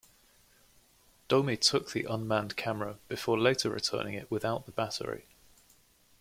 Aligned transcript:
Domi 1.27 1.55
took 1.57 1.91
the 1.91 2.05
unmanned 2.05 2.57
camera 2.57 2.97
before 3.07 3.37
later 3.39 3.69
returning 3.69 4.15
it 4.15 4.31
without 4.31 4.65
the 4.65 4.71
battery. 4.71 5.27